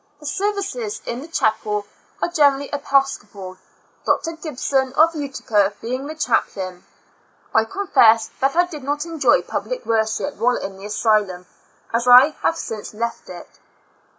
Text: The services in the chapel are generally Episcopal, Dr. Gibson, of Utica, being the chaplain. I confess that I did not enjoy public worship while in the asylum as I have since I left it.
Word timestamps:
The 0.19 0.25
services 0.25 0.99
in 1.05 1.21
the 1.21 1.27
chapel 1.27 1.85
are 2.23 2.27
generally 2.29 2.71
Episcopal, 2.73 3.59
Dr. 4.03 4.31
Gibson, 4.31 4.93
of 4.93 5.13
Utica, 5.15 5.73
being 5.79 6.07
the 6.07 6.15
chaplain. 6.15 6.83
I 7.53 7.65
confess 7.65 8.31
that 8.39 8.55
I 8.55 8.65
did 8.65 8.83
not 8.83 9.05
enjoy 9.05 9.43
public 9.43 9.85
worship 9.85 10.37
while 10.37 10.57
in 10.57 10.77
the 10.79 10.85
asylum 10.87 11.45
as 11.93 12.07
I 12.07 12.29
have 12.41 12.57
since 12.57 12.95
I 12.95 12.97
left 12.97 13.29
it. 13.29 13.59